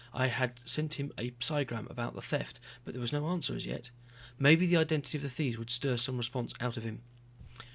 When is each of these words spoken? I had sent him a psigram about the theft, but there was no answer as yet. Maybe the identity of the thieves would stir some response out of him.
I 0.15 0.29
had 0.29 0.67
sent 0.67 0.95
him 0.95 1.11
a 1.15 1.29
psigram 1.29 1.87
about 1.87 2.15
the 2.15 2.23
theft, 2.23 2.59
but 2.83 2.95
there 2.95 3.01
was 3.01 3.13
no 3.13 3.27
answer 3.27 3.53
as 3.55 3.67
yet. 3.67 3.91
Maybe 4.39 4.65
the 4.65 4.77
identity 4.77 5.19
of 5.19 5.21
the 5.21 5.29
thieves 5.29 5.59
would 5.59 5.69
stir 5.69 5.95
some 5.95 6.17
response 6.17 6.55
out 6.59 6.75
of 6.75 6.81
him. 6.83 7.03